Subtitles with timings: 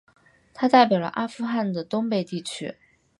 [0.55, 2.75] 他代表了阿富汗的东北地区。